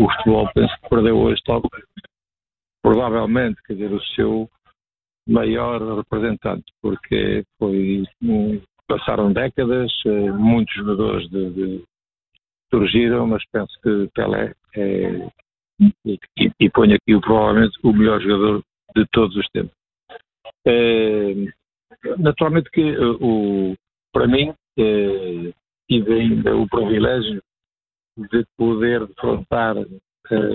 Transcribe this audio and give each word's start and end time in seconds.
o 0.00 0.10
futebol 0.10 0.50
penso 0.54 0.74
que 0.80 0.88
perdeu 0.88 1.18
hoje 1.18 1.42
talvez, 1.44 1.84
provavelmente, 2.82 3.62
quer 3.64 3.74
dizer, 3.74 3.92
o 3.92 4.02
seu 4.14 4.50
maior 5.28 5.96
representante, 5.98 6.64
porque 6.80 7.44
foi 7.58 8.04
passaram 8.88 9.32
décadas, 9.32 9.92
eh, 10.06 10.32
muitos 10.32 10.74
jogadores 10.74 11.28
de, 11.30 11.50
de, 11.50 11.84
surgiram, 12.70 13.26
mas 13.26 13.42
penso 13.52 13.72
que 13.82 14.08
Pelé 14.14 14.52
é, 14.74 15.30
e, 16.04 16.18
e 16.58 16.70
ponho 16.70 16.96
aqui 16.96 17.20
provavelmente 17.20 17.78
o 17.84 17.92
melhor 17.92 18.20
jogador 18.20 18.64
de 18.96 19.06
todos 19.12 19.36
os 19.36 19.46
tempos. 19.50 19.74
É, 20.66 21.34
naturalmente 22.18 22.70
que 22.70 22.80
eh, 22.80 23.16
o, 23.20 23.76
para 24.12 24.26
mim 24.26 24.52
é, 24.78 25.52
tive 25.88 26.20
ainda 26.20 26.56
o 26.56 26.68
privilégio 26.68 27.40
de 28.30 28.44
poder 28.56 29.06
defrontar 29.06 29.76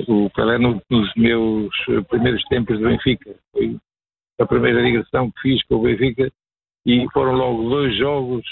o 0.07 0.29
Pelé 0.29 0.57
no, 0.57 0.82
nos 0.89 1.14
meus 1.15 1.73
primeiros 2.10 2.43
tempos 2.46 2.78
de 2.78 2.83
Benfica. 2.83 3.36
Foi 3.51 3.78
a 4.39 4.46
primeira 4.46 4.83
digressão 4.83 5.32
que 5.32 5.42
fiz 5.42 5.64
com 5.64 5.75
o 5.75 5.82
Benfica 5.82 6.32
e 6.86 7.06
foram 7.11 7.33
logo 7.33 7.70
dois 7.70 7.97
jogos 7.97 8.46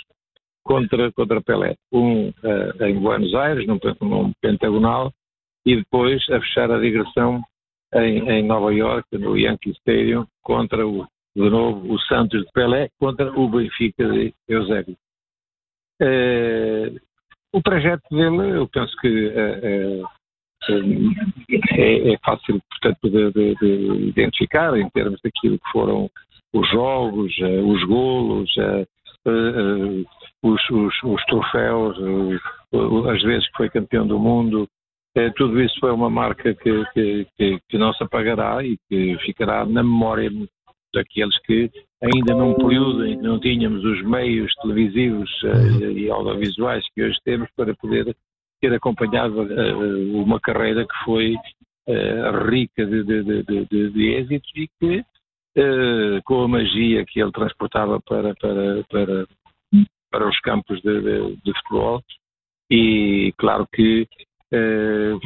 contra, 0.64 1.12
contra 1.12 1.42
Pelé. 1.42 1.76
Um 1.92 2.30
uh, 2.30 2.84
em 2.86 3.00
Buenos 3.00 3.34
Aires, 3.36 3.68
num, 3.68 3.80
num, 4.02 4.32
pentagonal, 4.42 5.14
e 5.66 5.78
depois 5.78 6.22
a 6.30 6.40
fechar 6.40 6.72
a 6.72 6.80
digressão 6.80 7.42
em, 7.94 8.30
em 8.30 8.44
Nova 8.44 8.74
York, 8.74 9.08
no 9.18 9.38
Yankee 9.38 9.72
Stadium, 9.72 10.26
contra 10.42 10.86
o, 10.86 11.06
de 11.36 11.50
novo 11.50 11.94
o 11.94 12.00
Santos 12.02 12.44
de 12.44 12.52
Pelé, 12.52 12.90
contra 13.00 13.32
o 13.32 13.48
Benfica 13.48 14.10
de 14.10 14.34
Eusébio. 14.48 14.98
Uh, 16.02 17.00
o 17.54 17.62
trajeto 17.62 18.04
dele, 18.10 18.58
eu 18.58 18.68
penso 18.68 18.96
que 18.98 19.28
uh, 19.28 20.08
é, 21.72 22.14
é, 22.14 22.18
fácil, 22.26 22.60
portanto, 22.70 23.10
de, 23.10 23.32
de, 23.32 23.56
de, 23.56 24.08
identificar 24.08 24.76
em 24.78 24.90
termos 24.90 25.20
daquilo 25.24 25.60
que 25.60 25.72
foram 25.72 26.10
os 26.54 26.70
jogos, 26.70 27.32
os 27.38 27.84
golos, 27.86 28.50
os, 30.42 30.70
os, 30.70 31.04
os, 31.04 31.26
troféus, 31.26 31.98
as 33.10 33.22
vezes 33.24 33.48
que 33.50 33.58
foi 33.58 33.70
campeão 33.70 34.08
do 34.08 34.20
mundo. 34.20 34.68
tudo 35.36 35.62
isso 35.62 35.76
foi 35.80 35.92
uma 35.92 36.10
marca 36.10 36.54
que, 36.54 36.86
que, 36.94 37.28
que, 37.38 37.60
que 37.70 37.78
não 37.78 37.94
se 37.94 38.04
apagará 38.04 38.64
e 38.64 38.78
que 38.90 39.18
ficará 39.20 39.66
na 39.66 39.84
memória 39.84 40.30
daqueles 40.94 41.38
que 41.40 41.70
ainda 42.04 42.36
num 42.36 42.54
período 42.56 43.06
em 43.06 43.18
que 43.18 43.24
não 43.24 43.40
tínhamos 43.40 43.84
os 43.84 44.04
meios 44.04 44.54
televisivos 44.56 45.30
uh, 45.44 45.92
e 45.92 46.10
audiovisuais 46.10 46.84
que 46.94 47.02
hoje 47.02 47.18
temos 47.24 47.50
para 47.56 47.74
poder 47.76 48.16
ter 48.62 48.74
acompanhado 48.74 49.42
uh, 49.42 50.22
uma 50.22 50.40
carreira 50.40 50.86
que 50.86 51.06
foi 51.06 51.34
uh, 51.34 52.50
rica 52.50 52.86
de, 52.86 53.04
de, 53.04 53.44
de, 53.44 53.90
de, 53.90 54.08
êxitos 54.16 54.52
e 54.56 54.70
que, 54.80 55.04
com 56.26 56.44
a 56.44 56.48
magia 56.48 57.06
que 57.06 57.22
ele 57.22 57.32
transportava 57.32 58.02
para, 58.02 58.34
para, 58.36 58.84
para, 58.90 59.28
para 60.12 60.28
os 60.28 60.40
campos 60.40 60.82
de, 60.82 61.54
futebol, 61.62 62.02
e 62.72 63.32
claro 63.38 63.68
que 63.72 64.08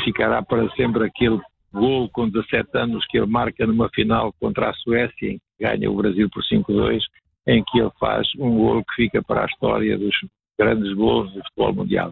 ficará 0.04 0.44
para 0.44 0.70
sempre 0.72 1.06
aquele 1.06 1.40
gol 1.72 2.10
com 2.10 2.28
17 2.28 2.78
anos 2.78 3.06
que 3.08 3.18
ele 3.18 3.28
marca 3.28 3.66
numa 3.66 3.88
final 3.90 4.34
contra 4.38 4.70
a 4.70 4.74
Suécia, 4.74 5.32
em 5.32 5.40
ganha 5.60 5.90
o 5.90 5.96
Brasil 5.96 6.30
por 6.30 6.44
5-2, 6.44 7.02
em 7.48 7.64
que 7.64 7.80
ele 7.80 7.92
faz 8.00 8.28
um 8.38 8.56
gol 8.56 8.84
que 8.84 9.04
fica 9.04 9.24
para 9.24 9.44
a 9.44 9.46
história 9.46 9.98
dos 9.98 10.16
grandes 10.60 10.94
gols 10.94 11.32
do 11.34 11.42
futebol 11.44 11.74
mundial. 11.74 12.12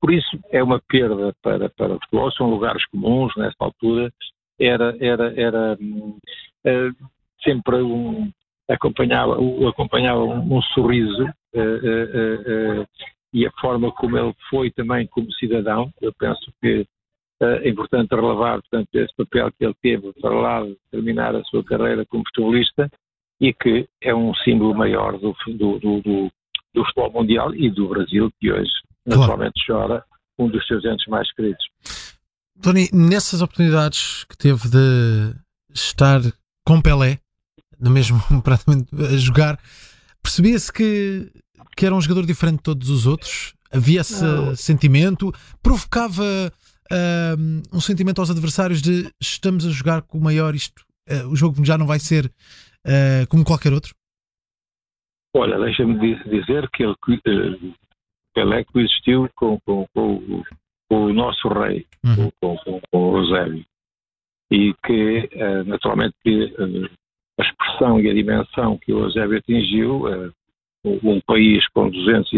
Por 0.00 0.12
isso 0.12 0.38
é 0.50 0.62
uma 0.62 0.80
perda 0.88 1.34
para, 1.42 1.68
para 1.70 1.94
o 1.94 2.00
futebol, 2.00 2.32
são 2.32 2.48
lugares 2.48 2.84
comuns 2.86 3.34
nessa 3.36 3.56
altura, 3.60 4.10
era, 4.58 4.96
era, 5.00 5.40
era 5.40 5.74
uh, 5.74 7.08
sempre 7.42 7.76
um, 7.82 8.30
acompanhava, 8.68 9.36
acompanhava 9.68 10.20
um, 10.20 10.56
um 10.56 10.62
sorriso 10.62 11.24
uh, 11.54 12.80
uh, 12.80 12.86
e 13.32 13.46
a 13.46 13.50
forma 13.60 13.92
como 13.92 14.18
ele 14.18 14.34
foi 14.48 14.70
também 14.70 15.06
como 15.08 15.32
cidadão, 15.32 15.90
eu 16.00 16.12
penso 16.18 16.52
que 16.60 16.86
é 17.40 17.68
importante 17.68 18.14
relevar, 18.14 18.60
portanto, 18.60 18.88
esse 18.94 19.14
papel 19.16 19.50
que 19.52 19.64
ele 19.64 19.74
teve 19.82 20.12
para 20.20 20.30
lá 20.30 20.66
terminar 20.90 21.34
a 21.34 21.42
sua 21.44 21.64
carreira 21.64 22.04
como 22.06 22.24
futebolista 22.26 22.90
e 23.40 23.54
que 23.54 23.88
é 24.02 24.14
um 24.14 24.34
símbolo 24.34 24.74
maior 24.74 25.18
do, 25.18 25.34
do, 25.46 25.78
do, 25.78 26.00
do, 26.02 26.30
do 26.74 26.84
futebol 26.84 27.12
mundial 27.12 27.54
e 27.54 27.70
do 27.70 27.88
Brasil, 27.88 28.30
que 28.38 28.52
hoje 28.52 28.70
claro. 29.04 29.20
naturalmente 29.20 29.64
chora 29.66 30.04
um 30.38 30.48
dos 30.48 30.66
seus 30.66 30.84
entes 30.84 31.06
mais 31.06 31.32
queridos. 31.34 31.64
Tony, 32.60 32.88
nessas 32.92 33.40
oportunidades 33.40 34.24
que 34.24 34.36
teve 34.36 34.68
de 34.68 35.34
estar 35.72 36.20
com 36.66 36.80
Pelé, 36.80 37.18
no 37.78 37.90
mesmo 37.90 38.20
praticamente 38.44 38.88
a 38.94 39.16
jogar, 39.16 39.58
percebia-se 40.22 40.70
que, 40.70 41.30
que 41.74 41.86
era 41.86 41.94
um 41.94 42.00
jogador 42.00 42.26
diferente 42.26 42.58
de 42.58 42.64
todos 42.64 42.90
os 42.90 43.06
outros? 43.06 43.54
Havia 43.72 44.00
esse 44.00 44.24
Não. 44.24 44.54
sentimento? 44.56 45.32
Provocava 45.62 46.22
uh, 46.90 47.76
um 47.76 47.80
sentimento 47.80 48.20
aos 48.20 48.30
adversários 48.30 48.82
de 48.82 49.10
estamos 49.20 49.66
a 49.66 49.70
jogar 49.70 50.02
com 50.02 50.18
o 50.18 50.22
maior, 50.22 50.54
isto, 50.54 50.84
uh, 51.08 51.28
o 51.28 51.36
jogo 51.36 51.64
já 51.64 51.78
não 51.78 51.86
vai 51.86 51.98
ser 51.98 52.26
uh, 52.26 53.26
como 53.28 53.44
qualquer 53.44 53.72
outro? 53.72 53.94
Olha, 55.34 55.58
deixa-me 55.58 55.98
dizer 56.24 56.68
que 56.70 56.82
ele, 56.82 56.92
uh, 56.92 57.74
Pelé 58.34 58.64
coexistiu 58.64 59.28
com, 59.36 59.58
com, 59.60 59.86
com, 59.94 60.42
com, 60.88 61.04
o 61.04 61.12
nosso 61.12 61.48
rei, 61.48 61.86
uhum. 62.04 62.30
com, 62.40 62.56
com, 62.56 62.80
o 62.92 63.18
Eusébio, 63.18 63.64
e 64.52 64.74
que, 64.84 65.30
naturalmente, 65.66 66.14
a 67.38 67.42
expressão 67.42 68.00
e 68.00 68.10
a 68.10 68.14
dimensão 68.14 68.76
que 68.78 68.92
o 68.92 69.04
Eusébio 69.04 69.38
atingiu, 69.38 70.02
um 70.84 71.20
país 71.20 71.66
com 71.68 71.90
200, 71.90 72.30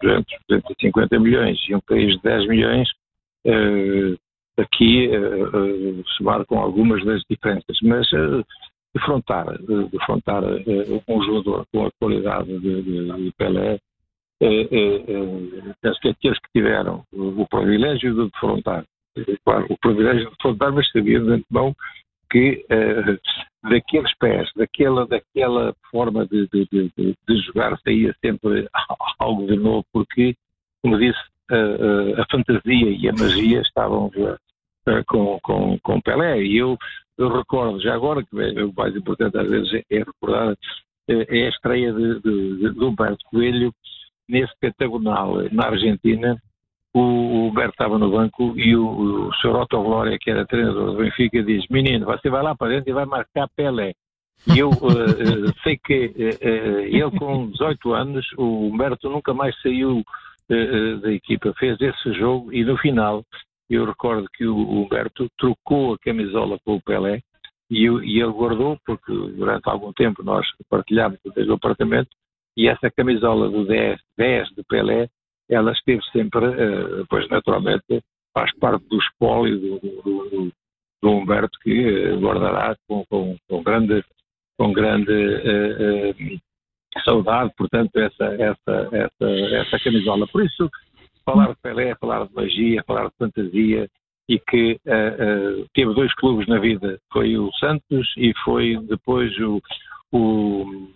200, 0.00 0.26
250 0.48 1.18
milhões 1.18 1.58
e 1.68 1.74
um 1.74 1.80
país 1.80 2.14
de 2.16 2.22
10 2.22 2.48
milhões, 2.48 2.88
aqui 4.58 5.08
uh, 5.08 6.04
se 6.16 6.22
marcam 6.22 6.58
algumas 6.58 7.04
das 7.04 7.22
diferenças, 7.28 7.76
mas 7.82 8.06
defrontar, 8.94 9.46
defrontar 9.90 10.42
um 11.08 11.22
jogador 11.22 11.66
com 11.72 11.86
a 11.86 11.90
qualidade 11.98 12.58
de, 12.60 12.82
de, 12.82 13.12
de 13.12 13.32
Pelé, 13.36 13.78
penso 15.80 16.00
que 16.00 16.08
aqueles 16.08 16.38
que 16.38 16.52
tiveram 16.54 17.04
o 17.12 17.46
privilégio 17.48 18.14
de 18.14 18.30
defrontar, 18.30 18.84
claro, 19.44 19.66
o 19.68 19.78
privilégio 19.78 20.24
de 20.24 20.30
defrontar, 20.30 20.72
mas 20.72 20.88
sabia 20.90 21.20
de 21.20 21.30
antemão 21.32 21.74
que 22.30 22.64
daqueles 23.62 24.12
pés, 24.18 24.50
daquela, 24.56 25.06
daquela 25.06 25.74
forma 25.90 26.26
de, 26.26 26.46
de, 26.48 26.66
de, 26.66 26.92
de, 26.96 27.42
jogar 27.46 27.78
saía 27.80 28.14
sempre 28.24 28.68
algo 29.18 29.46
de 29.46 29.56
novo, 29.56 29.84
porque, 29.92 30.34
como 30.82 30.98
disse, 30.98 31.18
uh, 31.50 32.20
a 32.20 32.26
fantasia 32.30 32.90
e 32.90 33.08
a 33.08 33.12
magia 33.12 33.60
estavam 33.60 34.06
uh, 34.06 35.04
com, 35.06 35.38
com, 35.42 35.78
com 35.80 36.00
Pelé. 36.00 36.42
E 36.42 36.56
eu, 36.56 36.76
eu 37.18 37.28
recordo, 37.28 37.80
já 37.80 37.94
agora, 37.94 38.22
que 38.22 38.40
é, 38.40 38.64
o 38.64 38.72
mais 38.74 38.94
importante 38.94 39.38
às 39.38 39.48
vezes 39.48 39.72
é 39.90 39.98
recordar, 39.98 40.56
é 41.08 41.46
a 41.46 41.48
estreia 41.48 41.92
de, 41.92 42.20
de, 42.20 42.74
de 42.74 42.84
Humberto 42.84 43.24
Coelho 43.30 43.72
nesse 44.28 44.52
pentagonal 44.58 45.36
na 45.52 45.66
Argentina. 45.66 46.36
O 46.94 47.48
Humberto 47.48 47.72
estava 47.72 47.98
no 47.98 48.10
banco 48.10 48.54
e 48.56 48.76
o, 48.76 48.86
o 49.28 49.34
Sr. 49.34 49.56
Otto 49.56 49.82
Glória, 49.82 50.16
que 50.18 50.30
era 50.30 50.46
treinador 50.46 50.92
do 50.92 50.98
Benfica, 50.98 51.42
diz: 51.42 51.66
Menino, 51.68 52.06
você 52.06 52.30
vai 52.30 52.42
lá 52.42 52.54
para 52.54 52.68
dentro 52.68 52.88
e 52.88 52.94
vai 52.94 53.04
marcar 53.04 53.48
Pelé. 53.56 53.92
E 54.46 54.58
eu 54.58 54.70
uh, 54.70 55.62
sei 55.62 55.76
que 55.76 56.06
uh, 56.06 56.80
ele, 56.80 57.10
com 57.18 57.50
18 57.50 57.92
anos, 57.92 58.26
o 58.36 58.68
Humberto 58.68 59.08
nunca 59.08 59.34
mais 59.34 59.60
saiu 59.60 60.04
da 60.48 61.12
equipa 61.12 61.54
fez 61.58 61.80
esse 61.80 62.12
jogo 62.12 62.52
e 62.52 62.64
no 62.64 62.76
final 62.76 63.24
eu 63.68 63.84
recordo 63.86 64.28
que 64.34 64.46
o 64.46 64.56
Humberto 64.56 65.28
trocou 65.38 65.94
a 65.94 65.98
camisola 65.98 66.58
com 66.64 66.76
o 66.76 66.82
Pelé 66.82 67.20
e, 67.70 67.86
e 67.86 68.20
ele 68.20 68.32
guardou, 68.32 68.78
porque 68.84 69.12
durante 69.12 69.68
algum 69.68 69.92
tempo 69.92 70.22
nós 70.22 70.46
partilhámos 70.68 71.18
o 71.24 71.32
mesmo 71.34 71.54
apartamento 71.54 72.10
e 72.56 72.68
essa 72.68 72.90
camisola 72.90 73.48
do 73.48 73.66
10, 73.66 73.98
10 74.16 74.48
de 74.50 74.62
Pelé, 74.68 75.08
ela 75.48 75.72
esteve 75.72 76.02
sempre, 76.12 76.46
uh, 76.46 77.06
pois 77.08 77.28
naturalmente, 77.28 78.02
faz 78.32 78.54
parte 78.58 78.86
do 78.88 78.98
espólio 78.98 79.58
do, 79.58 79.78
do, 79.80 80.30
do, 80.30 80.52
do 81.02 81.10
Humberto 81.10 81.58
que 81.60 82.12
uh, 82.12 82.20
guardará 82.20 82.76
com, 82.86 83.04
com, 83.06 83.36
com, 83.48 83.62
grande, 83.62 84.04
com 84.58 84.72
grande 84.72 85.12
uh, 85.12 86.10
uh, 86.10 86.40
saudade, 87.04 87.52
portanto, 87.56 87.96
essa, 87.96 88.24
essa, 88.24 88.88
essa, 88.92 89.30
essa 89.30 89.78
camisola. 89.80 90.26
Por 90.26 90.44
isso, 90.44 90.70
falar 91.24 91.48
de 91.48 91.56
Pelé, 91.62 91.94
falar 91.96 92.26
de 92.26 92.34
magia, 92.34 92.84
falar 92.86 93.06
de 93.08 93.16
fantasia, 93.18 93.88
e 94.28 94.38
que 94.38 94.80
uh, 94.86 95.62
uh, 95.62 95.66
teve 95.74 95.92
dois 95.94 96.14
clubes 96.14 96.46
na 96.48 96.58
vida, 96.58 96.98
foi 97.12 97.36
o 97.36 97.52
Santos 97.54 98.12
e 98.16 98.32
foi 98.42 98.78
depois 98.88 99.36
o, 99.38 99.60
o, 100.10 100.88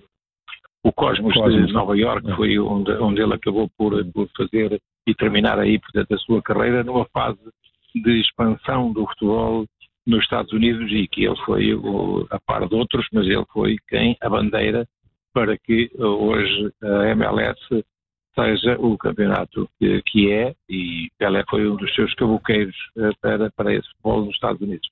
o 0.82 0.92
Cosmos, 0.92 1.34
Cosmos, 1.34 1.66
de 1.66 1.72
Nova 1.72 1.96
York, 1.96 2.26
foi 2.36 2.58
onde, 2.58 2.90
onde 2.92 3.20
ele 3.20 3.34
acabou 3.34 3.70
por, 3.76 4.02
por 4.12 4.28
fazer 4.36 4.80
e 5.06 5.14
terminar 5.14 5.58
aí, 5.58 5.78
portanto, 5.78 6.14
a 6.14 6.18
sua 6.18 6.42
carreira 6.42 6.82
numa 6.82 7.04
fase 7.06 7.38
de 7.94 8.20
expansão 8.20 8.92
do 8.92 9.06
futebol 9.08 9.66
nos 10.06 10.22
Estados 10.22 10.52
Unidos 10.52 10.90
e 10.90 11.06
que 11.06 11.24
ele 11.24 11.36
foi, 11.44 11.70
a 12.30 12.40
par 12.40 12.66
de 12.66 12.74
outros, 12.74 13.06
mas 13.12 13.26
ele 13.26 13.44
foi 13.52 13.76
quem 13.88 14.16
a 14.22 14.28
bandeira 14.28 14.86
para 15.38 15.56
que 15.56 15.88
hoje 15.96 16.72
a 16.82 17.10
MLS 17.10 17.60
seja 18.34 18.76
o 18.80 18.98
campeonato 18.98 19.70
que 19.78 20.32
é 20.32 20.52
e 20.68 21.08
Pelé 21.16 21.44
foi 21.48 21.70
um 21.70 21.76
dos 21.76 21.94
seus 21.94 22.12
caboqueiros 22.14 22.74
para, 23.20 23.48
para 23.52 23.72
esse 23.72 23.88
futebol 23.90 24.24
nos 24.24 24.34
Estados 24.34 24.60
Unidos. 24.60 24.88